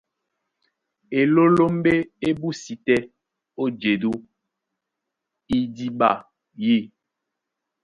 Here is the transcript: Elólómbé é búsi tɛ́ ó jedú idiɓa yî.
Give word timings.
Elólómbé 1.19 1.93
é 2.27 2.29
búsi 2.41 2.73
tɛ́ 2.85 2.99
ó 3.61 3.65
jedú 3.81 4.11
idiɓa 5.57 6.11
yî. 6.63 6.77